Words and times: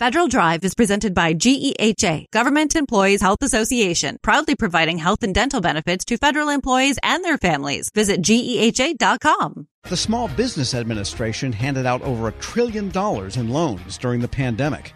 Federal 0.00 0.26
Drive 0.26 0.64
is 0.64 0.74
presented 0.74 1.14
by 1.14 1.34
GEHA, 1.34 2.28
Government 2.32 2.74
Employees 2.74 3.20
Health 3.20 3.42
Association, 3.42 4.18
proudly 4.22 4.56
providing 4.56 4.98
health 4.98 5.22
and 5.22 5.32
dental 5.32 5.60
benefits 5.60 6.04
to 6.06 6.16
federal 6.16 6.48
employees 6.48 6.98
and 7.04 7.24
their 7.24 7.38
families. 7.38 7.90
Visit 7.94 8.20
GEHA.com. 8.20 9.68
The 9.84 9.96
Small 9.96 10.26
Business 10.26 10.74
Administration 10.74 11.52
handed 11.52 11.86
out 11.86 12.02
over 12.02 12.26
a 12.26 12.32
trillion 12.32 12.88
dollars 12.90 13.36
in 13.36 13.50
loans 13.50 13.96
during 13.96 14.18
the 14.18 14.26
pandemic. 14.26 14.92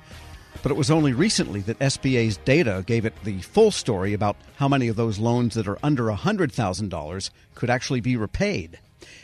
But 0.64 0.72
it 0.72 0.76
was 0.76 0.90
only 0.90 1.12
recently 1.12 1.60
that 1.60 1.78
SBA's 1.78 2.38
data 2.38 2.82
gave 2.84 3.04
it 3.04 3.14
the 3.22 3.40
full 3.42 3.70
story 3.70 4.14
about 4.14 4.34
how 4.56 4.66
many 4.66 4.88
of 4.88 4.96
those 4.96 5.20
loans 5.20 5.54
that 5.54 5.68
are 5.68 5.78
under 5.80 6.06
$100,000 6.06 7.30
could 7.54 7.70
actually 7.70 8.00
be 8.00 8.16
repaid. 8.16 8.80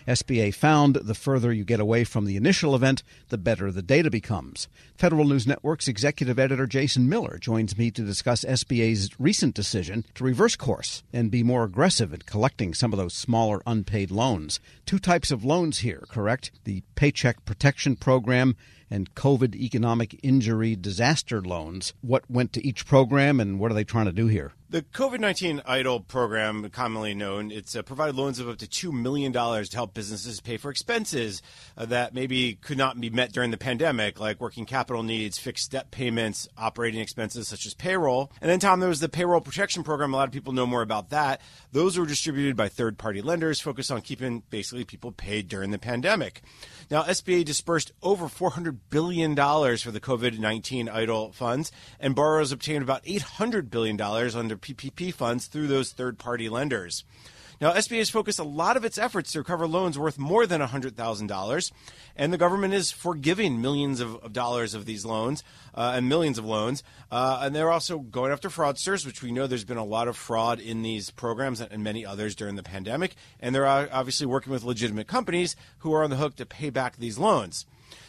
SBA 0.06 0.54
found 0.54 0.96
the 0.96 1.14
further 1.14 1.52
you 1.52 1.64
get 1.64 1.80
away 1.80 2.04
from 2.04 2.24
the 2.24 2.36
initial 2.36 2.74
event, 2.74 3.02
the 3.28 3.38
better 3.38 3.70
the 3.70 3.82
data 3.82 4.10
becomes. 4.10 4.68
Federal 4.96 5.24
News 5.24 5.46
Network's 5.46 5.88
executive 5.88 6.38
editor 6.38 6.66
Jason 6.66 7.08
Miller 7.08 7.38
joins 7.38 7.78
me 7.78 7.90
to 7.90 8.02
discuss 8.02 8.44
SBA's 8.44 9.10
recent 9.18 9.54
decision 9.54 10.04
to 10.14 10.24
reverse 10.24 10.56
course 10.56 11.02
and 11.12 11.30
be 11.30 11.42
more 11.42 11.64
aggressive 11.64 12.12
at 12.12 12.26
collecting 12.26 12.74
some 12.74 12.92
of 12.92 12.98
those 12.98 13.14
smaller 13.14 13.62
unpaid 13.66 14.10
loans. 14.10 14.60
Two 14.86 14.98
types 14.98 15.30
of 15.30 15.44
loans 15.44 15.78
here, 15.78 16.04
correct? 16.08 16.50
The 16.64 16.82
Paycheck 16.94 17.44
Protection 17.44 17.96
Program 17.96 18.56
and 18.90 19.14
COVID 19.14 19.54
economic 19.56 20.20
injury 20.22 20.76
disaster 20.76 21.40
loans. 21.40 21.94
What 22.00 22.30
went 22.30 22.52
to 22.52 22.66
each 22.66 22.86
program 22.86 23.40
and 23.40 23.58
what 23.58 23.70
are 23.70 23.74
they 23.74 23.84
trying 23.84 24.06
to 24.06 24.12
do 24.12 24.26
here? 24.26 24.52
The 24.74 24.82
COVID 24.82 25.20
19 25.20 25.62
EIDL 25.68 26.08
program, 26.08 26.68
commonly 26.70 27.14
known, 27.14 27.52
it's 27.52 27.76
uh, 27.76 27.82
provided 27.82 28.16
loans 28.16 28.40
of 28.40 28.48
up 28.48 28.58
to 28.58 28.66
$2 28.66 28.92
million 28.92 29.32
to 29.32 29.68
help 29.72 29.94
businesses 29.94 30.40
pay 30.40 30.56
for 30.56 30.68
expenses 30.68 31.42
uh, 31.78 31.86
that 31.86 32.12
maybe 32.12 32.54
could 32.54 32.76
not 32.76 33.00
be 33.00 33.08
met 33.08 33.30
during 33.30 33.52
the 33.52 33.56
pandemic, 33.56 34.18
like 34.18 34.40
working 34.40 34.66
capital 34.66 35.04
needs, 35.04 35.38
fixed 35.38 35.70
debt 35.70 35.92
payments, 35.92 36.48
operating 36.58 37.00
expenses 37.00 37.46
such 37.46 37.66
as 37.66 37.74
payroll. 37.74 38.32
And 38.40 38.50
then, 38.50 38.58
Tom, 38.58 38.80
there 38.80 38.88
was 38.88 38.98
the 38.98 39.08
payroll 39.08 39.40
protection 39.40 39.84
program. 39.84 40.12
A 40.12 40.16
lot 40.16 40.26
of 40.26 40.32
people 40.32 40.52
know 40.52 40.66
more 40.66 40.82
about 40.82 41.10
that. 41.10 41.40
Those 41.70 41.96
were 41.96 42.04
distributed 42.04 42.56
by 42.56 42.66
third 42.66 42.98
party 42.98 43.22
lenders 43.22 43.60
focused 43.60 43.92
on 43.92 44.00
keeping 44.00 44.42
basically 44.50 44.84
people 44.84 45.12
paid 45.12 45.46
during 45.46 45.70
the 45.70 45.78
pandemic. 45.78 46.42
Now, 46.90 47.04
SBA 47.04 47.44
dispersed 47.44 47.92
over 48.02 48.26
$400 48.26 48.78
billion 48.90 49.36
for 49.36 49.92
the 49.92 50.00
COVID 50.00 50.40
19 50.40 50.88
EIDL 50.88 51.32
funds, 51.32 51.70
and 52.00 52.16
borrowers 52.16 52.50
obtained 52.50 52.82
about 52.82 53.04
$800 53.04 53.70
billion 53.70 54.00
under 54.00 54.56
PPP 54.64 55.12
funds 55.12 55.46
through 55.46 55.66
those 55.66 55.92
third 55.92 56.18
party 56.18 56.48
lenders. 56.48 57.04
Now, 57.60 57.72
SBA 57.72 57.98
has 57.98 58.10
focused 58.10 58.38
a 58.38 58.44
lot 58.44 58.76
of 58.76 58.84
its 58.84 58.98
efforts 58.98 59.32
to 59.32 59.38
recover 59.38 59.66
loans 59.66 59.98
worth 59.98 60.18
more 60.18 60.46
than 60.46 60.60
$100,000, 60.60 61.72
and 62.16 62.32
the 62.32 62.38
government 62.38 62.74
is 62.74 62.90
forgiving 62.90 63.60
millions 63.60 64.00
of, 64.00 64.16
of 64.16 64.32
dollars 64.32 64.74
of 64.74 64.86
these 64.86 65.04
loans 65.04 65.44
uh, 65.74 65.92
and 65.94 66.08
millions 66.08 66.36
of 66.36 66.44
loans. 66.44 66.82
Uh, 67.12 67.40
and 67.42 67.54
they're 67.54 67.70
also 67.70 67.98
going 67.98 68.32
after 68.32 68.48
fraudsters, 68.48 69.06
which 69.06 69.22
we 69.22 69.30
know 69.30 69.46
there's 69.46 69.64
been 69.64 69.76
a 69.76 69.84
lot 69.84 70.08
of 70.08 70.16
fraud 70.16 70.58
in 70.58 70.82
these 70.82 71.10
programs 71.10 71.60
and 71.60 71.84
many 71.84 72.04
others 72.04 72.34
during 72.34 72.56
the 72.56 72.62
pandemic. 72.62 73.14
And 73.38 73.54
they're 73.54 73.66
obviously 73.66 74.26
working 74.26 74.52
with 74.52 74.64
legitimate 74.64 75.06
companies 75.06 75.54
who 75.78 75.92
are 75.94 76.02
on 76.02 76.10
the 76.10 76.16
hook 76.16 76.36
to 76.36 76.46
pay 76.46 76.70
back 76.70 76.96
these 76.96 77.18
loans. 77.18 77.66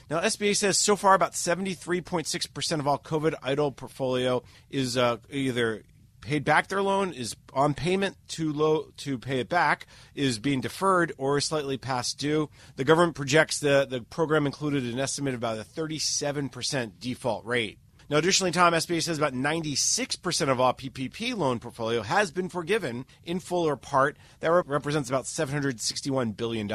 Now, 0.09 0.21
SBA 0.21 0.55
says 0.55 0.77
so 0.77 0.95
far 0.95 1.15
about 1.15 1.33
73.6% 1.33 2.79
of 2.79 2.87
all 2.87 2.99
COVID 2.99 3.33
EIDL 3.41 3.75
portfolio 3.75 4.43
is 4.69 4.97
uh, 4.97 5.17
either 5.31 5.83
paid 6.25 6.43
back 6.43 6.67
their 6.67 6.81
loan, 6.81 7.13
is 7.13 7.35
on 7.53 7.73
payment 7.73 8.17
too 8.27 8.51
low 8.51 8.87
to 8.97 9.17
pay 9.17 9.39
it 9.39 9.47
back, 9.47 9.85
is 10.15 10.39
being 10.39 10.59
deferred 10.59 11.13
or 11.17 11.39
slightly 11.39 11.77
past 11.77 12.17
due. 12.17 12.49
The 12.75 12.83
government 12.83 13.15
projects 13.15 13.59
the, 13.59 13.85
the 13.87 14.01
program 14.01 14.45
included 14.45 14.83
an 14.85 14.99
estimate 14.99 15.35
of 15.35 15.39
about 15.39 15.59
a 15.59 15.63
37% 15.63 16.93
default 16.99 17.45
rate. 17.45 17.79
Now, 18.09 18.17
additionally, 18.17 18.51
Tom 18.51 18.73
SBA 18.73 19.01
says 19.01 19.17
about 19.17 19.33
96% 19.33 20.49
of 20.49 20.59
all 20.59 20.73
PPP 20.73 21.35
loan 21.35 21.59
portfolio 21.59 22.03
has 22.03 22.29
been 22.29 22.49
forgiven 22.49 23.05
in 23.23 23.39
full 23.39 23.67
or 23.67 23.75
part. 23.75 24.17
That 24.41 24.51
represents 24.51 25.09
about 25.09 25.25
$761 25.25 26.37
billion. 26.37 26.71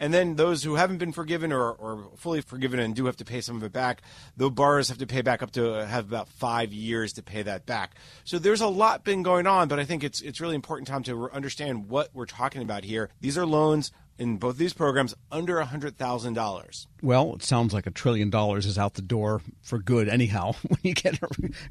And 0.00 0.14
then 0.14 0.34
those 0.34 0.64
who 0.64 0.74
haven't 0.74 0.98
been 0.98 1.12
forgiven 1.12 1.52
or, 1.52 1.72
or 1.72 2.10
fully 2.16 2.40
forgiven 2.40 2.80
and 2.80 2.94
do 2.94 3.06
have 3.06 3.16
to 3.18 3.24
pay 3.24 3.40
some 3.40 3.56
of 3.56 3.62
it 3.62 3.72
back, 3.72 4.02
the 4.36 4.50
borrowers 4.50 4.88
have 4.88 4.98
to 4.98 5.06
pay 5.06 5.22
back 5.22 5.42
up 5.42 5.52
to 5.52 5.86
have 5.86 6.08
about 6.08 6.28
five 6.28 6.72
years 6.72 7.12
to 7.14 7.22
pay 7.22 7.42
that 7.42 7.64
back. 7.64 7.94
So 8.24 8.38
there's 8.38 8.60
a 8.60 8.66
lot 8.66 9.04
been 9.04 9.22
going 9.22 9.46
on, 9.46 9.68
but 9.68 9.78
I 9.78 9.84
think 9.84 10.02
it's 10.02 10.20
it's 10.20 10.40
really 10.40 10.56
important, 10.56 10.88
Tom, 10.88 11.04
to 11.04 11.30
understand 11.30 11.88
what 11.88 12.10
we're 12.12 12.26
talking 12.26 12.62
about 12.62 12.84
here. 12.84 13.10
These 13.20 13.38
are 13.38 13.46
loans 13.46 13.92
in 14.18 14.36
both 14.36 14.56
these 14.56 14.72
programs 14.72 15.14
under 15.30 15.56
$100,000. 15.56 16.86
Well, 17.02 17.34
it 17.34 17.42
sounds 17.42 17.72
like 17.72 17.86
a 17.86 17.90
trillion 17.90 18.30
dollars 18.30 18.66
is 18.66 18.78
out 18.78 18.94
the 18.94 19.02
door 19.02 19.40
for 19.62 19.78
good 19.78 20.08
anyhow 20.08 20.52
when 20.68 20.80
you 20.82 20.94
get 20.94 21.18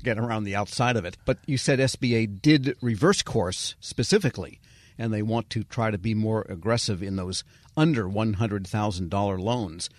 get 0.03 0.17
around 0.17 0.45
the 0.45 0.55
outside 0.55 0.95
of 0.95 1.05
it. 1.05 1.17
But 1.25 1.39
you 1.45 1.57
said 1.57 1.79
SBA 1.79 2.41
did 2.41 2.77
reverse 2.81 3.21
course 3.21 3.75
specifically 3.79 4.59
and 4.97 5.13
they 5.13 5.21
want 5.21 5.49
to 5.51 5.63
try 5.63 5.91
to 5.91 5.97
be 5.97 6.13
more 6.13 6.45
aggressive 6.49 7.03
in 7.03 7.15
those 7.15 7.43
under 7.75 8.05
$100,000 8.05 9.39
loans. 9.39 9.89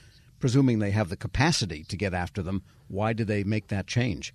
Presuming 0.40 0.78
they 0.78 0.90
have 0.90 1.08
the 1.08 1.16
capacity 1.16 1.84
to 1.84 1.96
get 1.96 2.14
after 2.14 2.42
them, 2.42 2.62
why 2.88 3.12
do 3.12 3.24
they 3.24 3.44
make 3.44 3.68
that 3.68 3.86
change? 3.86 4.34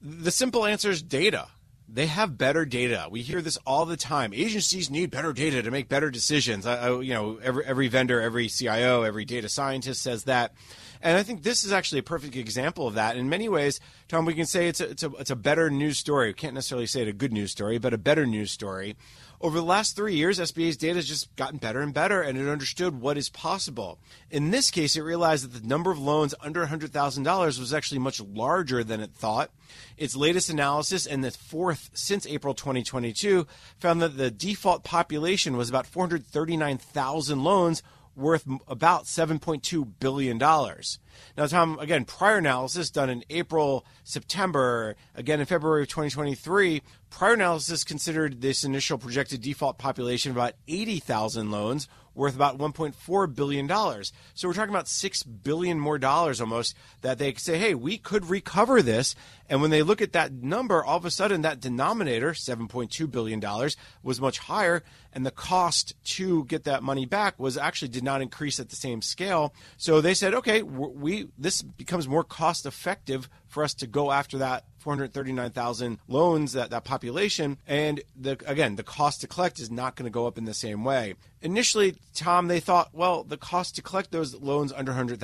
The 0.00 0.30
simple 0.30 0.66
answer 0.66 0.90
is 0.90 1.02
data 1.02 1.48
they 1.92 2.06
have 2.06 2.38
better 2.38 2.64
data. 2.64 3.06
We 3.10 3.20
hear 3.20 3.42
this 3.42 3.58
all 3.66 3.84
the 3.84 3.98
time. 3.98 4.32
Agencies 4.32 4.88
need 4.88 5.10
better 5.10 5.34
data 5.34 5.62
to 5.62 5.70
make 5.70 5.90
better 5.90 6.10
decisions. 6.10 6.64
I, 6.64 6.88
I, 6.88 7.00
you 7.00 7.12
know, 7.12 7.38
every 7.42 7.64
every 7.66 7.88
vendor, 7.88 8.20
every 8.20 8.48
CIO, 8.48 9.02
every 9.02 9.26
data 9.26 9.48
scientist 9.48 10.02
says 10.02 10.24
that, 10.24 10.54
and 11.02 11.16
I 11.16 11.22
think 11.22 11.42
this 11.42 11.64
is 11.64 11.72
actually 11.72 11.98
a 11.98 12.04
perfect 12.04 12.36
example 12.36 12.86
of 12.86 12.94
that. 12.94 13.16
In 13.16 13.28
many 13.28 13.48
ways, 13.48 13.80
Tom, 14.08 14.24
we 14.24 14.34
can 14.34 14.46
say 14.46 14.68
it's 14.68 14.80
a, 14.80 14.90
it's 14.90 15.02
a 15.02 15.10
it's 15.18 15.30
a 15.30 15.36
better 15.36 15.70
news 15.70 15.98
story. 15.98 16.28
We 16.28 16.34
can't 16.34 16.54
necessarily 16.54 16.86
say 16.86 17.02
it 17.02 17.08
a 17.08 17.12
good 17.12 17.32
news 17.32 17.50
story, 17.50 17.78
but 17.78 17.92
a 17.92 17.98
better 17.98 18.26
news 18.26 18.50
story 18.50 18.96
over 19.42 19.58
the 19.58 19.64
last 19.64 19.96
three 19.96 20.14
years, 20.14 20.38
SBA's 20.38 20.76
data 20.76 20.94
has 20.94 21.08
just 21.08 21.34
gotten 21.34 21.58
better 21.58 21.80
and 21.80 21.92
better, 21.92 22.22
and 22.22 22.38
it 22.38 22.48
understood 22.48 23.00
what 23.00 23.18
is 23.18 23.28
possible. 23.28 23.98
In 24.30 24.52
this 24.52 24.70
case, 24.70 24.94
it 24.94 25.02
realized 25.02 25.44
that 25.44 25.60
the 25.60 25.66
number 25.66 25.90
of 25.90 25.98
loans 25.98 26.32
under 26.40 26.64
$100,000 26.64 27.58
was 27.58 27.74
actually 27.74 27.98
much 27.98 28.20
larger 28.20 28.84
than 28.84 29.00
it 29.00 29.10
thought. 29.14 29.50
Its 29.96 30.14
latest 30.14 30.48
analysis, 30.48 31.06
and 31.06 31.24
the 31.24 31.32
fourth 31.32 31.90
since 31.92 32.24
April 32.26 32.54
2022, 32.54 33.46
found 33.80 34.00
that 34.00 34.16
the 34.16 34.30
default 34.30 34.84
population 34.84 35.56
was 35.56 35.68
about 35.68 35.88
439,000 35.88 37.42
loans 37.42 37.82
worth 38.16 38.46
about 38.68 39.04
$7.2 39.04 39.88
billion. 40.00 40.38
Now, 40.38 41.46
Tom, 41.46 41.78
again, 41.78 42.04
prior 42.04 42.38
analysis 42.38 42.90
done 42.90 43.10
in 43.10 43.24
April, 43.30 43.86
September, 44.04 44.96
again 45.14 45.40
in 45.40 45.46
February 45.46 45.82
of 45.82 45.88
2023, 45.88 46.82
prior 47.10 47.34
analysis 47.34 47.84
considered 47.84 48.40
this 48.40 48.64
initial 48.64 48.98
projected 48.98 49.40
default 49.40 49.78
population 49.78 50.30
of 50.30 50.36
about 50.36 50.54
80,000 50.68 51.50
loans 51.50 51.88
worth 52.14 52.34
about 52.34 52.58
1.4 52.58 53.34
billion 53.34 53.66
dollars. 53.66 54.12
So 54.34 54.48
we're 54.48 54.54
talking 54.54 54.74
about 54.74 54.88
6 54.88 55.22
billion 55.22 55.78
more 55.78 55.98
dollars 55.98 56.40
almost 56.40 56.74
that 57.00 57.18
they 57.18 57.34
say, 57.34 57.58
"Hey, 57.58 57.74
we 57.74 57.98
could 57.98 58.28
recover 58.28 58.82
this." 58.82 59.14
And 59.48 59.60
when 59.60 59.70
they 59.70 59.82
look 59.82 60.00
at 60.00 60.12
that 60.12 60.32
number, 60.32 60.84
all 60.84 60.96
of 60.96 61.04
a 61.04 61.10
sudden 61.10 61.42
that 61.42 61.60
denominator, 61.60 62.32
7.2 62.32 63.06
billion 63.06 63.40
dollars, 63.40 63.76
was 64.02 64.20
much 64.20 64.38
higher 64.38 64.82
and 65.12 65.26
the 65.26 65.30
cost 65.30 65.94
to 66.04 66.44
get 66.46 66.64
that 66.64 66.82
money 66.82 67.04
back 67.04 67.38
was 67.38 67.58
actually 67.58 67.88
did 67.88 68.02
not 68.02 68.22
increase 68.22 68.58
at 68.58 68.70
the 68.70 68.76
same 68.76 69.02
scale. 69.02 69.54
So 69.76 70.00
they 70.00 70.14
said, 70.14 70.34
"Okay, 70.34 70.62
we 70.62 71.28
this 71.36 71.62
becomes 71.62 72.08
more 72.08 72.24
cost 72.24 72.66
effective 72.66 73.28
for 73.52 73.62
us 73.62 73.74
to 73.74 73.86
go 73.86 74.10
after 74.10 74.38
that 74.38 74.64
439,000 74.78 75.98
loans, 76.08 76.54
that, 76.54 76.70
that 76.70 76.84
population. 76.84 77.58
And 77.66 78.02
the, 78.18 78.38
again, 78.46 78.76
the 78.76 78.82
cost 78.82 79.20
to 79.20 79.26
collect 79.26 79.60
is 79.60 79.70
not 79.70 79.94
going 79.94 80.06
to 80.06 80.10
go 80.10 80.26
up 80.26 80.38
in 80.38 80.46
the 80.46 80.54
same 80.54 80.84
way. 80.84 81.14
Initially, 81.42 81.96
Tom, 82.14 82.48
they 82.48 82.60
thought, 82.60 82.88
well, 82.94 83.24
the 83.24 83.36
cost 83.36 83.76
to 83.76 83.82
collect 83.82 84.10
those 84.10 84.34
loans 84.34 84.72
under 84.72 84.92
$100,000, 84.92 85.18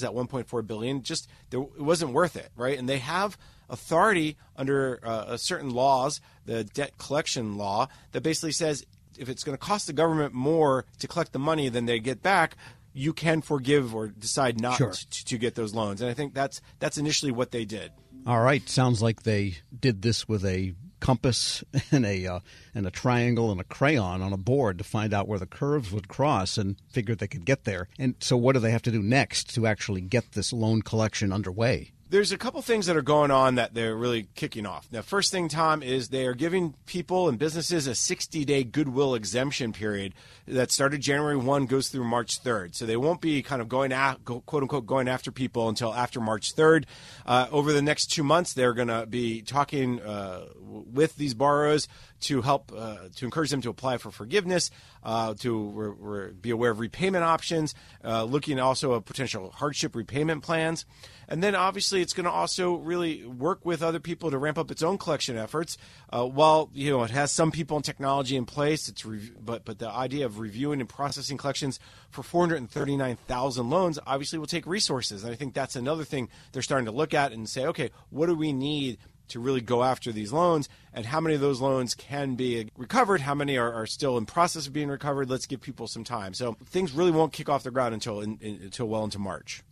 that 0.00 0.10
1.4 0.10 0.66
billion, 0.66 1.02
just 1.02 1.28
there, 1.50 1.60
it 1.60 1.80
wasn't 1.80 2.12
worth 2.12 2.36
it, 2.36 2.50
right? 2.56 2.76
And 2.76 2.88
they 2.88 2.98
have 2.98 3.38
authority 3.68 4.36
under 4.56 4.98
uh, 5.04 5.36
certain 5.36 5.70
laws, 5.70 6.20
the 6.44 6.64
debt 6.64 6.98
collection 6.98 7.56
law, 7.56 7.86
that 8.10 8.22
basically 8.22 8.52
says 8.52 8.84
if 9.16 9.28
it's 9.28 9.44
going 9.44 9.56
to 9.56 9.64
cost 9.64 9.86
the 9.86 9.92
government 9.92 10.34
more 10.34 10.86
to 10.98 11.06
collect 11.06 11.32
the 11.32 11.38
money 11.38 11.68
than 11.68 11.86
they 11.86 12.00
get 12.00 12.20
back, 12.22 12.56
you 12.92 13.12
can 13.12 13.40
forgive 13.40 13.94
or 13.94 14.08
decide 14.08 14.60
not 14.60 14.76
sure. 14.76 14.92
to, 14.92 15.24
to 15.24 15.38
get 15.38 15.54
those 15.54 15.74
loans. 15.74 16.00
And 16.00 16.10
I 16.10 16.14
think 16.14 16.34
that's 16.34 16.60
that's 16.78 16.98
initially 16.98 17.32
what 17.32 17.50
they 17.50 17.64
did. 17.64 17.92
All 18.26 18.40
right, 18.40 18.68
sounds 18.68 19.00
like 19.00 19.22
they 19.22 19.56
did 19.78 20.02
this 20.02 20.28
with 20.28 20.44
a 20.44 20.74
compass 21.00 21.64
and 21.92 22.04
a 22.04 22.26
uh, 22.26 22.40
and 22.74 22.86
a 22.86 22.90
triangle 22.90 23.50
and 23.50 23.60
a 23.60 23.64
crayon 23.64 24.22
on 24.22 24.32
a 24.32 24.36
board 24.36 24.78
to 24.78 24.84
find 24.84 25.12
out 25.12 25.26
where 25.26 25.38
the 25.38 25.46
curves 25.46 25.90
would 25.90 26.08
cross 26.08 26.58
and 26.58 26.76
figured 26.90 27.18
they 27.18 27.26
could 27.26 27.46
get 27.46 27.64
there. 27.64 27.88
And 27.98 28.14
so 28.20 28.36
what 28.36 28.52
do 28.52 28.60
they 28.60 28.70
have 28.70 28.82
to 28.82 28.90
do 28.90 29.02
next 29.02 29.54
to 29.54 29.66
actually 29.66 30.02
get 30.02 30.32
this 30.32 30.52
loan 30.52 30.82
collection 30.82 31.32
underway? 31.32 31.92
There's 32.10 32.32
a 32.32 32.38
couple 32.38 32.60
things 32.60 32.86
that 32.86 32.96
are 32.96 33.02
going 33.02 33.30
on 33.30 33.54
that 33.54 33.72
they're 33.72 33.94
really 33.94 34.28
kicking 34.34 34.66
off. 34.66 34.88
Now, 34.90 35.00
first 35.00 35.30
thing, 35.30 35.48
Tom, 35.48 35.80
is 35.80 36.08
they 36.08 36.26
are 36.26 36.34
giving 36.34 36.74
people 36.84 37.28
and 37.28 37.38
businesses 37.38 37.86
a 37.86 37.94
60 37.94 38.44
day 38.44 38.64
goodwill 38.64 39.14
exemption 39.14 39.72
period 39.72 40.14
that 40.48 40.72
started 40.72 41.00
January 41.00 41.36
1, 41.36 41.66
goes 41.66 41.88
through 41.88 42.04
March 42.04 42.42
3rd. 42.42 42.74
So 42.74 42.84
they 42.84 42.96
won't 42.96 43.20
be 43.20 43.42
kind 43.42 43.62
of 43.62 43.68
going, 43.68 43.92
out, 43.92 44.24
quote 44.24 44.62
unquote, 44.62 44.86
going 44.86 45.06
after 45.06 45.30
people 45.30 45.68
until 45.68 45.94
after 45.94 46.20
March 46.20 46.54
3rd. 46.56 46.84
Uh, 47.24 47.46
over 47.52 47.72
the 47.72 47.82
next 47.82 48.06
two 48.06 48.24
months, 48.24 48.54
they're 48.54 48.74
going 48.74 48.88
to 48.88 49.06
be 49.06 49.42
talking 49.42 50.00
uh, 50.00 50.46
with 50.58 51.14
these 51.16 51.34
borrowers 51.34 51.86
to 52.20 52.42
help 52.42 52.72
uh, 52.76 52.96
to 53.16 53.24
encourage 53.24 53.50
them 53.50 53.62
to 53.62 53.70
apply 53.70 53.98
for 53.98 54.10
forgiveness, 54.10 54.70
uh, 55.02 55.34
to 55.34 55.68
re- 55.68 55.94
re- 55.98 56.32
be 56.32 56.50
aware 56.50 56.70
of 56.70 56.80
repayment 56.80 57.24
options, 57.24 57.74
uh, 58.04 58.24
looking 58.24 58.60
also 58.60 58.96
at 58.96 59.04
potential 59.04 59.50
hardship 59.50 59.96
repayment 59.96 60.42
plans, 60.42 60.84
and 61.28 61.42
then 61.42 61.54
obviously 61.54 61.99
it's 62.00 62.12
going 62.12 62.24
to 62.24 62.30
also 62.30 62.74
really 62.74 63.24
work 63.24 63.64
with 63.64 63.82
other 63.82 64.00
people 64.00 64.30
to 64.30 64.38
ramp 64.38 64.58
up 64.58 64.70
its 64.70 64.82
own 64.82 64.98
collection 64.98 65.36
efforts. 65.36 65.76
Uh, 66.10 66.26
while 66.26 66.70
you 66.72 66.90
know 66.90 67.02
it 67.02 67.10
has 67.10 67.32
some 67.32 67.50
people 67.50 67.76
and 67.76 67.84
technology 67.84 68.36
in 68.36 68.44
place, 68.44 68.88
it's 68.88 69.04
re- 69.04 69.32
but 69.40 69.64
but 69.64 69.78
the 69.78 69.88
idea 69.88 70.26
of 70.26 70.38
reviewing 70.38 70.80
and 70.80 70.88
processing 70.88 71.36
collections 71.36 71.78
for 72.10 72.22
439,000 72.22 73.70
loans 73.70 73.98
obviously 74.06 74.38
will 74.38 74.46
take 74.46 74.66
resources, 74.66 75.24
and 75.24 75.32
I 75.32 75.36
think 75.36 75.54
that's 75.54 75.76
another 75.76 76.04
thing 76.04 76.28
they're 76.52 76.62
starting 76.62 76.86
to 76.86 76.92
look 76.92 77.14
at 77.14 77.32
and 77.32 77.48
say, 77.48 77.66
okay, 77.66 77.90
what 78.10 78.26
do 78.26 78.34
we 78.34 78.52
need 78.52 78.98
to 79.28 79.40
really 79.40 79.60
go 79.60 79.82
after 79.82 80.12
these 80.12 80.32
loans? 80.32 80.68
And 80.92 81.06
how 81.06 81.20
many 81.20 81.34
of 81.34 81.40
those 81.40 81.60
loans 81.60 81.94
can 81.94 82.34
be 82.34 82.68
recovered? 82.76 83.20
How 83.20 83.34
many 83.34 83.56
are, 83.56 83.72
are 83.72 83.86
still 83.86 84.18
in 84.18 84.26
process 84.26 84.66
of 84.66 84.72
being 84.72 84.88
recovered? 84.88 85.30
Let's 85.30 85.46
give 85.46 85.60
people 85.60 85.86
some 85.86 86.04
time. 86.04 86.34
So 86.34 86.56
things 86.66 86.92
really 86.92 87.12
won't 87.12 87.32
kick 87.32 87.48
off 87.48 87.62
the 87.62 87.70
ground 87.70 87.94
until 87.94 88.20
in, 88.20 88.38
in, 88.40 88.60
until 88.62 88.88
well 88.88 89.04
into 89.04 89.18
march 89.18 89.62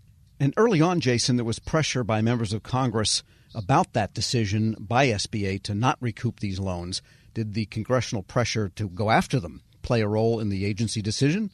and 0.40 0.55
early 0.56 0.81
on 0.81 1.00
jason 1.00 1.37
there 1.37 1.44
was 1.44 1.58
pressure 1.58 2.05
by 2.05 2.20
members 2.20 2.52
of 2.52 2.62
congress 2.62 3.23
about 3.55 3.93
that 3.93 4.14
decision 4.14 4.76
by 4.79 5.08
sba 5.08 5.62
to 5.62 5.75
not 5.75 5.99
recoup 6.00 6.40
these 6.40 6.58
loans. 6.58 7.02
Did 7.35 7.55
the 7.55 7.67
congressional 7.67 8.23
pressure 8.23 8.69
to 8.70 8.88
go 8.88 9.11
after 9.11 9.38
them 9.40 9.62
play 9.82 10.00
a 10.00 10.08
role 10.08 10.40
in 10.40 10.49
the 10.49 10.64
agency 10.64 11.00
decision 11.00 11.50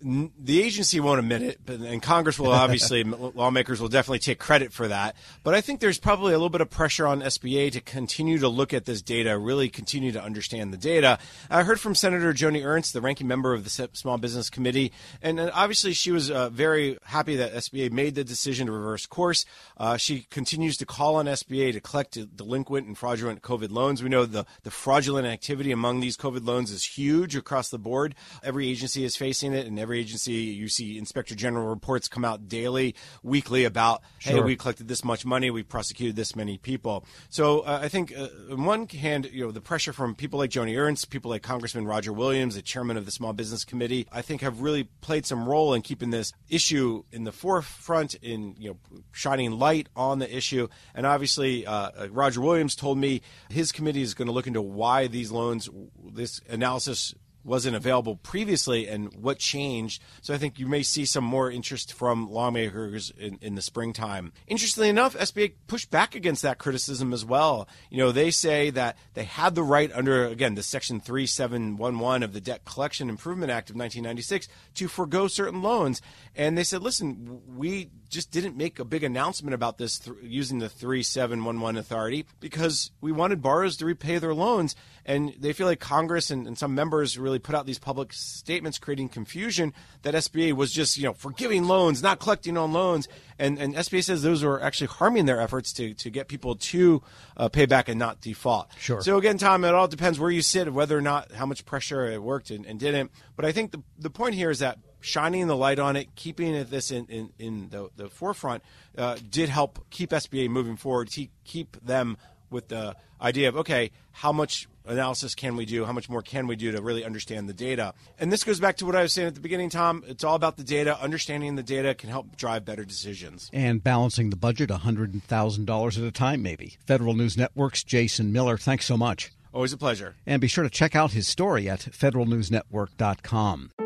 the 0.00 0.62
agency 0.62 1.00
won't 1.00 1.18
admit 1.18 1.42
it, 1.42 1.60
but, 1.64 1.80
and 1.80 2.02
Congress 2.02 2.38
will 2.38 2.52
obviously, 2.52 3.02
lawmakers 3.02 3.80
will 3.80 3.88
definitely 3.88 4.18
take 4.18 4.38
credit 4.38 4.72
for 4.72 4.88
that. 4.88 5.16
But 5.42 5.54
I 5.54 5.60
think 5.60 5.80
there's 5.80 5.98
probably 5.98 6.32
a 6.32 6.36
little 6.36 6.50
bit 6.50 6.60
of 6.60 6.68
pressure 6.68 7.06
on 7.06 7.22
SBA 7.22 7.72
to 7.72 7.80
continue 7.80 8.38
to 8.38 8.48
look 8.48 8.74
at 8.74 8.84
this 8.84 9.00
data, 9.00 9.38
really 9.38 9.68
continue 9.68 10.12
to 10.12 10.22
understand 10.22 10.72
the 10.72 10.76
data. 10.76 11.18
I 11.48 11.62
heard 11.62 11.80
from 11.80 11.94
Senator 11.94 12.34
Joni 12.34 12.64
Ernst, 12.64 12.92
the 12.92 13.00
ranking 13.00 13.26
member 13.26 13.54
of 13.54 13.64
the 13.64 13.88
Small 13.94 14.18
Business 14.18 14.50
Committee, 14.50 14.92
and 15.22 15.40
obviously 15.40 15.94
she 15.94 16.12
was 16.12 16.30
uh, 16.30 16.50
very 16.50 16.98
happy 17.04 17.36
that 17.36 17.54
SBA 17.54 17.90
made 17.90 18.14
the 18.14 18.24
decision 18.24 18.66
to 18.66 18.72
reverse 18.72 19.06
course. 19.06 19.46
Uh, 19.78 19.96
she 19.96 20.26
continues 20.30 20.76
to 20.76 20.86
call 20.86 21.16
on 21.16 21.26
SBA 21.26 21.72
to 21.72 21.80
collect 21.80 22.18
delinquent 22.36 22.86
and 22.86 22.98
fraudulent 22.98 23.40
COVID 23.40 23.70
loans. 23.70 24.02
We 24.02 24.10
know 24.10 24.26
the, 24.26 24.44
the 24.62 24.70
fraudulent 24.70 25.26
activity 25.26 25.72
among 25.72 26.00
these 26.00 26.16
COVID 26.16 26.46
loans 26.46 26.70
is 26.70 26.84
huge 26.84 27.34
across 27.34 27.70
the 27.70 27.78
board. 27.78 28.14
Every 28.42 28.68
agency 28.68 29.04
is 29.04 29.16
facing 29.16 29.54
it, 29.54 29.66
and 29.66 29.78
every 29.86 30.00
agency. 30.00 30.32
You 30.32 30.68
see 30.68 30.98
inspector 30.98 31.36
general 31.36 31.68
reports 31.68 32.08
come 32.08 32.24
out 32.24 32.48
daily, 32.48 32.96
weekly 33.22 33.64
about, 33.64 34.02
sure. 34.18 34.34
hey, 34.34 34.40
we 34.40 34.56
collected 34.56 34.88
this 34.88 35.04
much 35.04 35.24
money, 35.24 35.48
we 35.48 35.62
prosecuted 35.62 36.16
this 36.16 36.34
many 36.34 36.58
people. 36.58 37.04
So 37.28 37.60
uh, 37.60 37.78
I 37.82 37.88
think, 37.88 38.12
uh, 38.16 38.28
on 38.50 38.64
one 38.64 38.88
hand, 38.88 39.30
you 39.32 39.44
know, 39.44 39.52
the 39.52 39.60
pressure 39.60 39.92
from 39.92 40.16
people 40.16 40.40
like 40.40 40.50
Joni 40.50 40.76
Ernst, 40.76 41.08
people 41.08 41.30
like 41.30 41.44
Congressman 41.44 41.86
Roger 41.86 42.12
Williams, 42.12 42.56
the 42.56 42.62
chairman 42.62 42.96
of 42.96 43.04
the 43.04 43.12
Small 43.12 43.32
Business 43.32 43.64
Committee, 43.64 44.08
I 44.10 44.22
think 44.22 44.40
have 44.40 44.60
really 44.60 44.84
played 45.02 45.24
some 45.24 45.48
role 45.48 45.72
in 45.72 45.82
keeping 45.82 46.10
this 46.10 46.32
issue 46.48 47.04
in 47.12 47.22
the 47.22 47.32
forefront, 47.32 48.14
in 48.14 48.56
you 48.58 48.70
know, 48.70 48.98
shining 49.12 49.52
light 49.52 49.88
on 49.94 50.18
the 50.18 50.36
issue. 50.36 50.66
And 50.96 51.06
obviously, 51.06 51.64
uh, 51.64 51.90
uh 51.96 52.08
Roger 52.10 52.40
Williams 52.40 52.74
told 52.74 52.98
me 52.98 53.22
his 53.50 53.70
committee 53.70 54.02
is 54.02 54.14
going 54.14 54.26
to 54.26 54.32
look 54.32 54.48
into 54.48 54.62
why 54.62 55.06
these 55.06 55.30
loans, 55.30 55.70
this 56.12 56.40
analysis 56.48 57.14
wasn't 57.46 57.76
available 57.76 58.16
previously 58.16 58.88
and 58.88 59.14
what 59.14 59.38
changed. 59.38 60.02
So 60.20 60.34
I 60.34 60.38
think 60.38 60.58
you 60.58 60.66
may 60.66 60.82
see 60.82 61.04
some 61.04 61.24
more 61.24 61.50
interest 61.50 61.92
from 61.92 62.30
lawmakers 62.30 63.12
in, 63.16 63.38
in, 63.40 63.54
the 63.54 63.62
springtime. 63.62 64.32
Interestingly 64.48 64.88
enough, 64.88 65.16
SBA 65.16 65.52
pushed 65.66 65.90
back 65.90 66.14
against 66.14 66.42
that 66.42 66.58
criticism 66.58 67.12
as 67.12 67.24
well. 67.24 67.68
You 67.88 67.98
know, 67.98 68.12
they 68.12 68.30
say 68.30 68.70
that 68.70 68.98
they 69.14 69.24
had 69.24 69.54
the 69.54 69.62
right 69.62 69.90
under, 69.94 70.26
again, 70.26 70.56
the 70.56 70.62
Section 70.62 71.00
3711 71.00 72.22
of 72.22 72.32
the 72.32 72.40
Debt 72.40 72.64
Collection 72.64 73.08
Improvement 73.08 73.52
Act 73.52 73.70
of 73.70 73.76
1996 73.76 74.48
to 74.74 74.88
forego 74.88 75.28
certain 75.28 75.62
loans. 75.62 76.02
And 76.34 76.58
they 76.58 76.64
said, 76.64 76.82
listen, 76.82 77.40
we 77.56 77.90
just 78.08 78.30
didn't 78.30 78.56
make 78.56 78.78
a 78.78 78.84
big 78.84 79.02
announcement 79.02 79.54
about 79.54 79.78
this 79.78 79.98
th- 79.98 80.16
using 80.22 80.58
the 80.58 80.68
3711 80.68 81.78
authority 81.78 82.26
because 82.40 82.90
we 83.00 83.12
wanted 83.12 83.42
borrowers 83.42 83.76
to 83.78 83.86
repay 83.86 84.18
their 84.18 84.34
loans. 84.34 84.74
And 85.04 85.34
they 85.38 85.52
feel 85.52 85.66
like 85.66 85.80
Congress 85.80 86.30
and, 86.30 86.46
and 86.46 86.58
some 86.58 86.74
members 86.74 87.18
really 87.18 87.38
put 87.38 87.54
out 87.54 87.66
these 87.66 87.78
public 87.78 88.12
statements 88.12 88.78
creating 88.78 89.08
confusion 89.08 89.72
that 90.02 90.14
SBA 90.14 90.54
was 90.54 90.72
just, 90.72 90.96
you 90.96 91.04
know, 91.04 91.12
forgiving 91.12 91.64
loans, 91.64 92.02
not 92.02 92.18
collecting 92.18 92.56
on 92.56 92.72
loans. 92.72 93.08
And, 93.38 93.58
and 93.58 93.74
SBA 93.74 94.04
says 94.04 94.22
those 94.22 94.42
were 94.42 94.62
actually 94.62 94.88
harming 94.88 95.26
their 95.26 95.40
efforts 95.40 95.72
to, 95.74 95.94
to 95.94 96.10
get 96.10 96.28
people 96.28 96.56
to 96.56 97.02
uh, 97.36 97.48
pay 97.48 97.66
back 97.66 97.88
and 97.88 97.98
not 97.98 98.20
default. 98.20 98.68
Sure. 98.78 99.00
So 99.00 99.18
again, 99.18 99.38
Tom, 99.38 99.64
it 99.64 99.74
all 99.74 99.88
depends 99.88 100.18
where 100.18 100.30
you 100.30 100.42
sit, 100.42 100.72
whether 100.72 100.96
or 100.96 101.02
not 101.02 101.32
how 101.32 101.46
much 101.46 101.64
pressure 101.64 102.06
it 102.06 102.22
worked 102.22 102.50
and, 102.50 102.66
and 102.66 102.80
didn't. 102.80 103.10
But 103.36 103.44
I 103.44 103.52
think 103.52 103.72
the, 103.72 103.82
the 103.98 104.10
point 104.10 104.34
here 104.34 104.50
is 104.50 104.58
that 104.60 104.78
shining 105.06 105.46
the 105.46 105.56
light 105.56 105.78
on 105.78 105.94
it, 105.94 106.14
keeping 106.16 106.64
this 106.64 106.90
in, 106.90 107.06
in, 107.06 107.30
in 107.38 107.68
the, 107.70 107.88
the 107.96 108.08
forefront, 108.08 108.62
uh, 108.98 109.16
did 109.30 109.48
help 109.48 109.84
keep 109.90 110.10
SBA 110.10 110.50
moving 110.50 110.76
forward, 110.76 111.08
to 111.10 111.28
keep 111.44 111.76
them 111.84 112.16
with 112.50 112.68
the 112.68 112.94
idea 113.20 113.48
of, 113.48 113.56
okay, 113.56 113.90
how 114.12 114.32
much 114.32 114.68
analysis 114.84 115.34
can 115.34 115.56
we 115.56 115.64
do? 115.64 115.84
How 115.84 115.92
much 115.92 116.08
more 116.08 116.22
can 116.22 116.46
we 116.46 116.56
do 116.56 116.72
to 116.72 116.82
really 116.82 117.04
understand 117.04 117.48
the 117.48 117.54
data? 117.54 117.94
And 118.18 118.32
this 118.32 118.44
goes 118.44 118.60
back 118.60 118.76
to 118.78 118.86
what 118.86 118.96
I 118.96 119.02
was 119.02 119.12
saying 119.12 119.28
at 119.28 119.34
the 119.34 119.40
beginning, 119.40 119.70
Tom. 119.70 120.04
It's 120.06 120.24
all 120.24 120.34
about 120.34 120.56
the 120.56 120.64
data. 120.64 121.00
Understanding 121.00 121.54
the 121.54 121.62
data 121.62 121.94
can 121.94 122.10
help 122.10 122.36
drive 122.36 122.64
better 122.64 122.84
decisions. 122.84 123.48
And 123.52 123.82
balancing 123.82 124.30
the 124.30 124.36
budget 124.36 124.70
$100,000 124.70 125.98
at 125.98 126.04
a 126.04 126.12
time, 126.12 126.42
maybe. 126.42 126.76
Federal 126.86 127.14
News 127.14 127.36
Network's 127.36 127.84
Jason 127.84 128.32
Miller, 128.32 128.56
thanks 128.56 128.86
so 128.86 128.96
much. 128.96 129.32
Always 129.54 129.72
a 129.72 129.78
pleasure. 129.78 130.16
And 130.26 130.40
be 130.40 130.48
sure 130.48 130.64
to 130.64 130.70
check 130.70 130.96
out 130.96 131.12
his 131.12 131.28
story 131.28 131.68
at 131.68 131.80
federalnewsnetwork.com. 131.80 133.85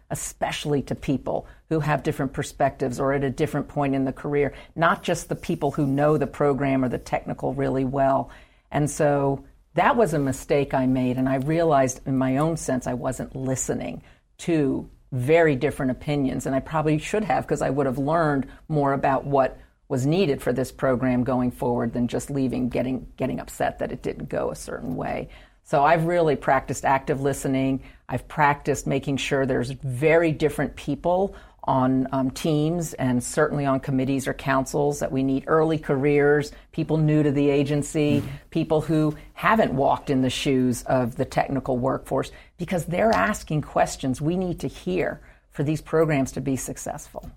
especially 0.11 0.81
to 0.83 0.95
people 0.95 1.47
who 1.69 1.79
have 1.79 2.03
different 2.03 2.33
perspectives 2.33 2.99
or 2.99 3.13
at 3.13 3.23
a 3.23 3.29
different 3.29 3.67
point 3.67 3.95
in 3.95 4.05
the 4.05 4.13
career, 4.13 4.53
not 4.75 5.01
just 5.01 5.29
the 5.29 5.35
people 5.35 5.71
who 5.71 5.87
know 5.87 6.17
the 6.17 6.27
program 6.27 6.83
or 6.83 6.89
the 6.89 6.97
technical 6.97 7.53
really 7.53 7.85
well. 7.85 8.29
And 8.71 8.89
so 8.89 9.45
that 9.73 9.95
was 9.95 10.13
a 10.13 10.19
mistake 10.19 10.73
I 10.73 10.85
made, 10.85 11.17
and 11.17 11.29
I 11.29 11.35
realized 11.35 12.01
in 12.05 12.17
my 12.17 12.37
own 12.37 12.57
sense 12.57 12.87
I 12.87 12.93
wasn't 12.93 13.35
listening 13.35 14.03
to 14.39 14.89
very 15.11 15.55
different 15.55 15.91
opinions, 15.91 16.45
and 16.45 16.55
I 16.55 16.59
probably 16.59 16.97
should 16.97 17.23
have 17.23 17.45
because 17.45 17.61
I 17.61 17.69
would 17.69 17.85
have 17.85 17.97
learned 17.97 18.47
more 18.67 18.93
about 18.93 19.25
what 19.25 19.57
was 19.87 20.05
needed 20.05 20.41
for 20.41 20.53
this 20.53 20.71
program 20.71 21.23
going 21.23 21.51
forward 21.51 21.91
than 21.93 22.07
just 22.07 22.29
leaving 22.29 22.69
getting 22.69 23.07
getting 23.17 23.39
upset 23.39 23.79
that 23.79 23.91
it 23.91 24.01
didn't 24.01 24.29
go 24.29 24.49
a 24.49 24.55
certain 24.55 24.95
way. 24.95 25.29
So 25.71 25.85
I've 25.85 26.03
really 26.03 26.35
practiced 26.35 26.83
active 26.83 27.21
listening. 27.21 27.81
I've 28.09 28.27
practiced 28.27 28.85
making 28.85 29.15
sure 29.15 29.45
there's 29.45 29.71
very 29.71 30.33
different 30.33 30.75
people 30.75 31.33
on 31.63 32.09
um, 32.11 32.29
teams 32.31 32.93
and 32.95 33.23
certainly 33.23 33.65
on 33.65 33.79
committees 33.79 34.27
or 34.27 34.33
councils 34.33 34.99
that 34.99 35.13
we 35.13 35.23
need 35.23 35.45
early 35.47 35.77
careers, 35.77 36.51
people 36.73 36.97
new 36.97 37.23
to 37.23 37.31
the 37.31 37.49
agency, 37.49 38.21
people 38.49 38.81
who 38.81 39.15
haven't 39.31 39.73
walked 39.73 40.09
in 40.09 40.21
the 40.21 40.29
shoes 40.29 40.83
of 40.87 41.15
the 41.15 41.23
technical 41.23 41.77
workforce 41.77 42.33
because 42.57 42.83
they're 42.83 43.13
asking 43.13 43.61
questions 43.61 44.19
we 44.19 44.35
need 44.35 44.59
to 44.59 44.67
hear 44.67 45.21
for 45.51 45.63
these 45.63 45.79
programs 45.79 46.33
to 46.33 46.41
be 46.41 46.57
successful. 46.57 47.31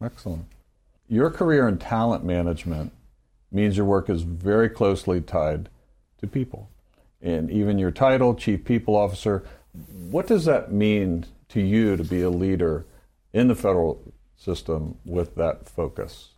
Excellent. 0.00 0.44
Your 1.08 1.30
career 1.30 1.66
in 1.66 1.78
talent 1.78 2.22
management 2.22 2.92
means 3.50 3.76
your 3.76 3.86
work 3.86 4.08
is 4.08 4.22
very 4.22 4.68
closely 4.68 5.20
tied 5.20 5.68
to 6.18 6.28
people. 6.28 6.68
And 7.22 7.50
even 7.50 7.78
your 7.78 7.90
title, 7.90 8.34
Chief 8.34 8.64
People 8.64 8.96
Officer, 8.96 9.44
what 10.10 10.26
does 10.26 10.44
that 10.46 10.72
mean 10.72 11.26
to 11.50 11.60
you 11.60 11.96
to 11.96 12.04
be 12.04 12.22
a 12.22 12.30
leader 12.30 12.86
in 13.32 13.48
the 13.48 13.54
federal 13.54 14.02
system 14.36 14.96
with 15.04 15.34
that 15.36 15.68
focus. 15.68 16.30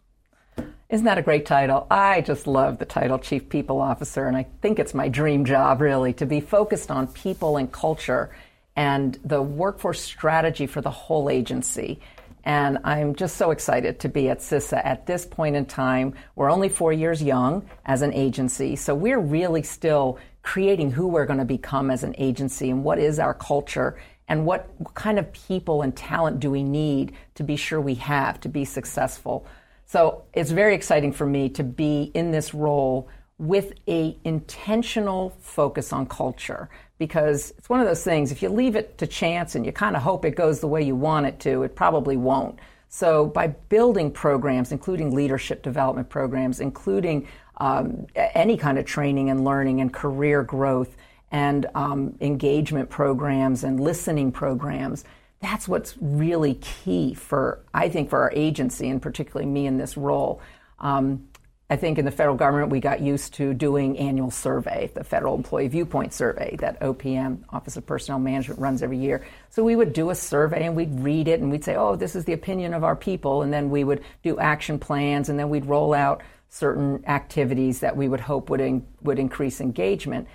Isn't 0.89 1.07
that 1.07 1.19
a 1.19 1.23
great 1.23 1.47
title? 1.47 1.87
I 1.91 2.21
just 2.21 2.47
love 2.47 2.79
the 2.79 2.85
title 2.85 3.19
Chief 3.19 3.49
People 3.49 3.81
Officer, 3.81 4.27
and 4.27 4.37
I 4.37 4.47
think 4.61 4.79
it's 4.79 4.93
my 4.93 5.09
dream 5.09 5.45
job, 5.45 5.81
really, 5.81 6.12
to 6.15 6.27
be 6.27 6.41
focused 6.41 6.91
on 6.91 7.07
people 7.07 7.57
and 7.57 7.71
culture 7.73 8.35
and 8.77 9.19
the 9.25 9.41
workforce 9.41 10.03
strategy 10.03 10.67
for 10.67 10.81
the 10.81 10.91
whole 10.91 11.31
agency. 11.31 12.01
And 12.45 12.79
I'm 12.85 13.15
just 13.15 13.37
so 13.37 13.53
excited 13.53 14.01
to 14.01 14.09
be 14.09 14.29
at 14.29 14.41
CISA 14.41 14.85
at 14.85 15.07
this 15.07 15.25
point 15.25 15.55
in 15.57 15.65
time. 15.65 16.14
We're 16.35 16.51
only 16.51 16.68
four 16.68 16.92
years 16.92 17.23
young 17.23 17.64
as 17.87 18.03
an 18.03 18.12
agency, 18.12 18.77
so 18.77 18.95
we're 18.95 19.21
really 19.21 19.62
still 19.62 20.18
creating 20.42 20.90
who 20.90 21.07
we're 21.07 21.26
going 21.26 21.38
to 21.38 21.44
become 21.44 21.90
as 21.90 22.02
an 22.02 22.14
agency 22.18 22.70
and 22.70 22.85
what 22.85 22.98
is 22.98 23.18
our 23.18 23.35
culture 23.35 23.96
and 24.28 24.46
what 24.46 24.68
kind 24.94 25.18
of 25.18 25.33
people 25.33 25.83
and 25.83 25.96
talent 25.96 26.40
do 26.40 26.50
we 26.50 26.62
need 26.62 27.12
to 27.35 27.44
be 27.44 27.57
sure 27.57 27.81
we 27.81 27.94
have 27.94 28.40
to 28.40 28.48
be 28.48 28.64
successful. 28.64 29.46
So 29.87 30.24
it's 30.33 30.50
very 30.50 30.74
exciting 30.74 31.12
for 31.12 31.26
me 31.26 31.48
to 31.50 31.62
be 31.62 32.11
in 32.14 32.31
this 32.31 32.55
role 32.55 33.09
with 33.38 33.72
a 33.88 34.16
intentional 34.24 35.37
focus 35.40 35.92
on 35.92 36.07
culture 36.07 36.68
because 36.98 37.52
it's 37.59 37.68
one 37.68 37.81
of 37.81 37.87
those 37.87 38.05
things 38.05 38.31
if 38.31 38.42
you 38.42 38.48
leave 38.48 38.76
it 38.76 38.96
to 38.98 39.07
chance 39.07 39.57
and 39.57 39.66
you 39.66 39.72
kind 39.72 39.96
of 39.96 40.02
hope 40.02 40.24
it 40.24 40.37
goes 40.37 40.61
the 40.61 40.68
way 40.68 40.81
you 40.81 40.94
want 40.94 41.26
it 41.26 41.40
to 41.40 41.64
it 41.64 41.74
probably 41.74 42.16
won't 42.16 42.59
so 42.88 43.26
by 43.26 43.48
building 43.48 44.11
programs 44.12 44.70
including 44.70 45.12
leadership 45.12 45.62
development 45.62 46.09
programs 46.09 46.61
including 46.61 47.26
um, 47.62 48.09
any 48.16 48.57
kind 48.57 48.77
of 48.77 48.85
training 48.85 49.31
and 49.31 49.44
learning 49.44 49.81
and 49.81 49.92
career 49.92 50.42
growth 50.42 50.96
and 51.31 51.64
um, 51.77 52.16
engagement 52.20 52.90
programs 52.90 53.62
and 53.62 53.79
listening 53.79 54.33
programs. 54.33 55.05
That's 55.40 55.68
what's 55.68 55.96
really 56.01 56.55
key 56.57 57.14
for, 57.14 57.64
I 57.72 57.88
think, 57.88 58.11
for 58.11 58.20
our 58.20 58.33
agency 58.35 58.88
and 58.88 59.01
particularly 59.01 59.46
me 59.46 59.66
in 59.66 59.79
this 59.79 59.96
role. 59.96 60.42
Um, 60.81 61.29
I 61.70 61.77
think 61.77 61.98
in 61.98 62.05
the 62.05 62.11
federal 62.11 62.35
government, 62.35 62.70
we 62.70 62.81
got 62.81 63.01
used 63.01 63.35
to 63.35 63.55
doing 63.55 63.96
annual 63.96 64.33
survey, 64.33 64.90
the 64.92 65.05
Federal 65.05 65.37
Employee 65.37 65.68
Viewpoint 65.68 66.12
Survey 66.12 66.57
that 66.59 66.81
OPM, 66.81 67.44
Office 67.51 67.77
of 67.77 67.87
Personnel 67.87 68.18
Management, 68.18 68.61
runs 68.61 68.83
every 68.83 68.98
year. 68.98 69.25
So 69.51 69.62
we 69.62 69.77
would 69.77 69.92
do 69.92 70.11
a 70.11 70.16
survey 70.16 70.66
and 70.66 70.75
we'd 70.75 70.98
read 70.98 71.29
it 71.29 71.40
and 71.40 71.48
we'd 71.48 71.64
say, 71.64 71.77
oh, 71.77 71.94
this 71.94 72.16
is 72.16 72.25
the 72.25 72.33
opinion 72.33 72.75
of 72.75 72.83
our 72.83 72.96
people. 72.96 73.42
And 73.42 73.53
then 73.53 73.70
we 73.70 73.85
would 73.85 74.03
do 74.25 74.40
action 74.40 74.81
plans 74.81 75.29
and 75.29 75.38
then 75.38 75.48
we'd 75.48 75.64
roll 75.64 75.94
out 75.94 76.22
certain 76.53 77.03
activities 77.07 77.81
that 77.81 77.97
we 77.97 78.09
would 78.09 78.21
hope 78.21 78.51
would, 78.51 78.61
in, 78.61 78.87
would 79.03 79.19
increase 79.19 79.61
engagement 79.61 80.29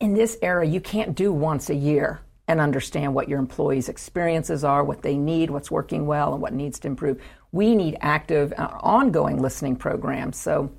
in 0.00 0.14
this 0.14 0.36
era, 0.42 0.66
you 0.66 0.80
can't 0.80 1.14
do 1.14 1.32
once 1.32 1.70
a 1.70 1.74
year 1.74 2.20
and 2.48 2.60
understand 2.60 3.14
what 3.14 3.28
your 3.28 3.38
employees' 3.38 3.88
experiences 3.88 4.62
are, 4.62 4.84
what 4.84 5.02
they 5.02 5.16
need, 5.16 5.50
what's 5.50 5.70
working 5.70 6.06
well, 6.06 6.32
and 6.32 6.42
what 6.42 6.52
needs 6.52 6.78
to 6.80 6.88
improve. 6.88 7.20
We 7.50 7.74
need 7.74 7.96
active, 8.00 8.52
uh, 8.56 8.68
ongoing 8.80 9.40
listening 9.40 9.76
programs. 9.76 10.36
So, 10.36 10.70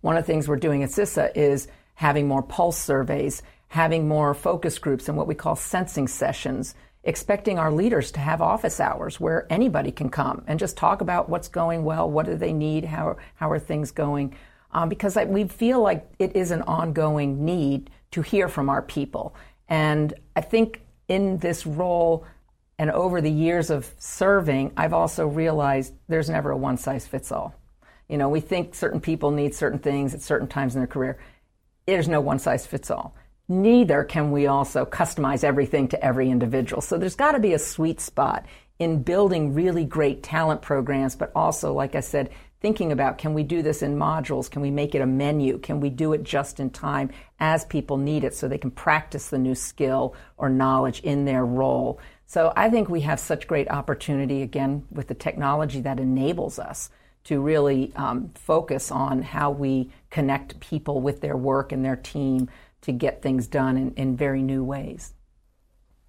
one 0.00 0.16
of 0.16 0.24
the 0.24 0.32
things 0.32 0.46
we're 0.46 0.56
doing 0.56 0.84
at 0.84 0.90
CISA 0.90 1.36
is 1.36 1.66
having 1.94 2.28
more 2.28 2.42
pulse 2.42 2.78
surveys, 2.78 3.42
having 3.66 4.06
more 4.06 4.32
focus 4.32 4.78
groups, 4.78 5.08
and 5.08 5.18
what 5.18 5.26
we 5.26 5.34
call 5.34 5.56
sensing 5.56 6.06
sessions, 6.06 6.74
expecting 7.08 7.58
our 7.58 7.72
leaders 7.72 8.12
to 8.12 8.20
have 8.20 8.42
office 8.42 8.78
hours 8.80 9.18
where 9.18 9.46
anybody 9.48 9.90
can 9.90 10.10
come 10.10 10.44
and 10.46 10.60
just 10.60 10.76
talk 10.76 11.00
about 11.00 11.30
what's 11.30 11.48
going 11.48 11.82
well, 11.82 12.08
what 12.08 12.26
do 12.26 12.36
they 12.36 12.52
need, 12.52 12.84
how, 12.84 13.16
how 13.34 13.50
are 13.50 13.58
things 13.58 13.90
going. 13.90 14.36
Um, 14.72 14.90
because 14.90 15.16
I, 15.16 15.24
we 15.24 15.44
feel 15.44 15.80
like 15.80 16.06
it 16.18 16.36
is 16.36 16.50
an 16.50 16.60
ongoing 16.62 17.46
need 17.46 17.88
to 18.10 18.20
hear 18.20 18.46
from 18.46 18.68
our 18.68 18.82
people. 18.82 19.34
And 19.70 20.12
I 20.36 20.42
think 20.42 20.82
in 21.08 21.38
this 21.38 21.64
role 21.64 22.26
and 22.78 22.90
over 22.90 23.22
the 23.22 23.30
years 23.30 23.70
of 23.70 23.90
serving, 23.98 24.72
I've 24.76 24.92
also 24.92 25.26
realized 25.26 25.94
there's 26.08 26.28
never 26.28 26.50
a 26.50 26.58
one 26.58 26.76
size 26.76 27.06
fits 27.06 27.32
all. 27.32 27.54
You 28.10 28.18
know, 28.18 28.28
we 28.28 28.40
think 28.40 28.74
certain 28.74 29.00
people 29.00 29.30
need 29.30 29.54
certain 29.54 29.78
things 29.78 30.12
at 30.12 30.20
certain 30.20 30.46
times 30.46 30.74
in 30.74 30.82
their 30.82 30.86
career. 30.86 31.18
There's 31.86 32.06
no 32.06 32.20
one 32.20 32.38
size 32.38 32.66
fits 32.66 32.90
all. 32.90 33.14
Neither 33.48 34.04
can 34.04 34.30
we 34.30 34.46
also 34.46 34.84
customize 34.84 35.42
everything 35.42 35.88
to 35.88 36.04
every 36.04 36.30
individual. 36.30 36.82
So 36.82 36.98
there's 36.98 37.16
got 37.16 37.32
to 37.32 37.38
be 37.38 37.54
a 37.54 37.58
sweet 37.58 38.00
spot 38.00 38.44
in 38.78 39.02
building 39.02 39.54
really 39.54 39.84
great 39.84 40.22
talent 40.22 40.60
programs, 40.60 41.16
but 41.16 41.32
also, 41.34 41.72
like 41.72 41.94
I 41.94 42.00
said, 42.00 42.30
thinking 42.60 42.92
about 42.92 43.18
can 43.18 43.34
we 43.34 43.42
do 43.42 43.62
this 43.62 43.82
in 43.82 43.96
modules? 43.96 44.50
Can 44.50 44.60
we 44.60 44.70
make 44.70 44.94
it 44.94 45.00
a 45.00 45.06
menu? 45.06 45.58
Can 45.58 45.80
we 45.80 45.88
do 45.88 46.12
it 46.12 46.24
just 46.24 46.60
in 46.60 46.70
time 46.70 47.10
as 47.40 47.64
people 47.64 47.96
need 47.96 48.22
it 48.22 48.34
so 48.34 48.48
they 48.48 48.58
can 48.58 48.70
practice 48.70 49.30
the 49.30 49.38
new 49.38 49.54
skill 49.54 50.14
or 50.36 50.50
knowledge 50.50 51.00
in 51.00 51.24
their 51.24 51.44
role? 51.44 52.00
So 52.26 52.52
I 52.54 52.68
think 52.68 52.90
we 52.90 53.00
have 53.02 53.18
such 53.18 53.46
great 53.46 53.70
opportunity 53.70 54.42
again 54.42 54.84
with 54.90 55.08
the 55.08 55.14
technology 55.14 55.80
that 55.80 55.98
enables 55.98 56.58
us 56.58 56.90
to 57.24 57.40
really 57.40 57.92
um, 57.96 58.30
focus 58.34 58.90
on 58.90 59.22
how 59.22 59.50
we 59.50 59.90
connect 60.10 60.60
people 60.60 61.00
with 61.00 61.20
their 61.20 61.36
work 61.36 61.72
and 61.72 61.84
their 61.84 61.96
team 61.96 62.48
to 62.82 62.92
get 62.92 63.22
things 63.22 63.46
done 63.46 63.76
in, 63.76 63.94
in 63.94 64.16
very 64.16 64.42
new 64.42 64.64
ways. 64.64 65.14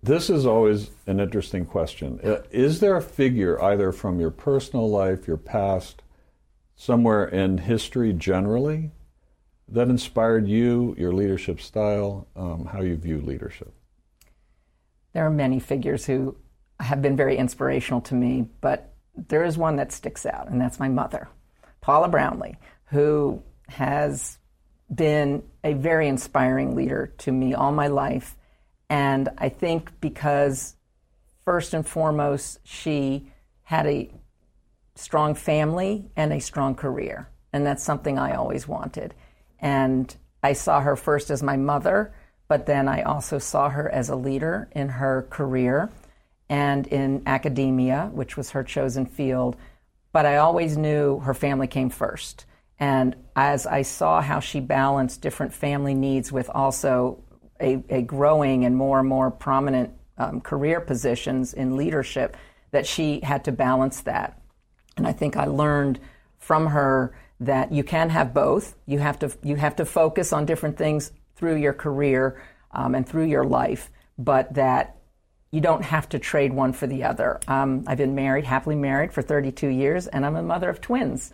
This 0.01 0.29
is 0.29 0.45
always 0.45 0.91
an 1.07 1.19
interesting 1.19 1.65
question. 1.65 2.19
Uh, 2.23 2.37
is 2.51 2.79
there 2.79 2.95
a 2.95 3.01
figure, 3.01 3.61
either 3.61 3.91
from 3.91 4.19
your 4.19 4.31
personal 4.31 4.89
life, 4.89 5.27
your 5.27 5.37
past, 5.37 6.03
somewhere 6.75 7.25
in 7.25 7.57
history 7.57 8.13
generally, 8.13 8.91
that 9.67 9.89
inspired 9.89 10.47
you, 10.47 10.95
your 10.97 11.13
leadership 11.13 11.59
style, 11.59 12.27
um, 12.35 12.65
how 12.65 12.81
you 12.81 12.95
view 12.95 13.19
leadership? 13.19 13.73
There 15.13 15.25
are 15.25 15.31
many 15.31 15.59
figures 15.59 16.05
who 16.05 16.37
have 16.79 17.01
been 17.01 17.17
very 17.17 17.35
inspirational 17.35 18.01
to 18.01 18.15
me, 18.15 18.47
but 18.61 18.93
there 19.27 19.43
is 19.43 19.57
one 19.57 19.75
that 19.75 19.91
sticks 19.91 20.25
out, 20.25 20.49
and 20.49 20.61
that's 20.61 20.79
my 20.79 20.87
mother, 20.87 21.27
Paula 21.81 22.07
Brownlee, 22.07 22.55
who 22.85 23.43
has 23.67 24.38
been 24.93 25.43
a 25.63 25.73
very 25.73 26.07
inspiring 26.07 26.75
leader 26.75 27.13
to 27.19 27.31
me 27.31 27.53
all 27.53 27.71
my 27.71 27.87
life. 27.87 28.35
And 28.89 29.29
I 29.37 29.49
think 29.49 29.91
because, 30.01 30.75
first 31.45 31.73
and 31.73 31.85
foremost, 31.85 32.59
she 32.63 33.31
had 33.63 33.85
a 33.85 34.11
strong 34.95 35.35
family 35.35 36.09
and 36.15 36.33
a 36.33 36.39
strong 36.39 36.75
career. 36.75 37.29
And 37.53 37.65
that's 37.65 37.83
something 37.83 38.17
I 38.17 38.35
always 38.35 38.67
wanted. 38.67 39.13
And 39.59 40.13
I 40.41 40.53
saw 40.53 40.81
her 40.81 40.95
first 40.95 41.29
as 41.29 41.43
my 41.43 41.57
mother, 41.57 42.13
but 42.47 42.65
then 42.65 42.87
I 42.87 43.03
also 43.03 43.37
saw 43.37 43.69
her 43.69 43.89
as 43.89 44.09
a 44.09 44.15
leader 44.15 44.69
in 44.71 44.89
her 44.89 45.27
career 45.29 45.91
and 46.49 46.87
in 46.87 47.23
academia, 47.27 48.09
which 48.11 48.35
was 48.35 48.51
her 48.51 48.63
chosen 48.63 49.05
field. 49.05 49.55
But 50.11 50.25
I 50.25 50.37
always 50.37 50.77
knew 50.77 51.19
her 51.19 51.33
family 51.33 51.67
came 51.67 51.89
first. 51.89 52.45
And 52.79 53.15
as 53.35 53.67
I 53.67 53.81
saw 53.81 54.21
how 54.21 54.39
she 54.39 54.59
balanced 54.59 55.21
different 55.21 55.53
family 55.53 55.93
needs 55.93 56.31
with 56.31 56.49
also 56.49 57.23
a, 57.59 57.83
a 57.89 58.01
growing 58.01 58.65
and 58.65 58.75
more 58.75 58.99
and 58.99 59.07
more 59.07 59.29
prominent 59.29 59.91
um, 60.17 60.41
career 60.41 60.79
positions 60.79 61.53
in 61.53 61.75
leadership, 61.75 62.37
that 62.71 62.85
she 62.85 63.19
had 63.21 63.43
to 63.45 63.51
balance 63.51 64.01
that. 64.01 64.41
And 64.95 65.05
I 65.07 65.11
think 65.11 65.35
I 65.35 65.45
learned 65.45 65.99
from 66.37 66.67
her 66.67 67.15
that 67.41 67.71
you 67.71 67.83
can 67.83 68.09
have 68.09 68.33
both. 68.33 68.75
You 68.85 68.99
have 68.99 69.19
to 69.19 69.31
you 69.43 69.55
have 69.55 69.75
to 69.77 69.85
focus 69.85 70.33
on 70.33 70.45
different 70.45 70.77
things 70.77 71.11
through 71.35 71.55
your 71.55 71.73
career 71.73 72.41
um, 72.71 72.95
and 72.95 73.07
through 73.07 73.25
your 73.25 73.45
life, 73.45 73.89
but 74.17 74.53
that 74.55 74.97
you 75.51 75.61
don't 75.61 75.83
have 75.83 76.07
to 76.09 76.19
trade 76.19 76.53
one 76.53 76.73
for 76.73 76.85
the 76.85 77.03
other. 77.03 77.39
Um, 77.47 77.83
I've 77.87 77.97
been 77.97 78.13
married, 78.13 78.45
happily 78.45 78.75
married 78.75 79.13
for 79.13 79.21
32 79.21 79.67
years, 79.67 80.07
and 80.07 80.25
I'm 80.25 80.35
a 80.35 80.43
mother 80.43 80.69
of 80.69 80.79
twins 80.79 81.33